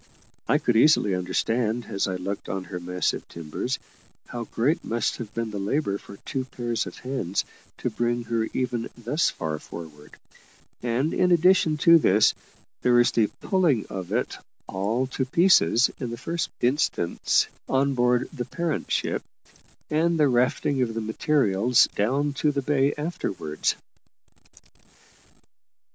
[0.47, 3.77] I could easily understand, as I looked on her massive timbers,
[4.25, 7.45] how great must have been the labour for two pair of hands
[7.77, 10.17] to bring her even thus far forward;
[10.81, 12.33] and, in addition to this,
[12.81, 14.37] there was the pulling of it
[14.67, 19.21] all to pieces, in the first instance, on board the parent ship,
[19.91, 23.75] and the rafting of the materials down to the bay afterwards.